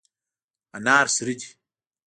انار 0.75 1.07
سره 1.15 1.33
دي. 1.39 1.47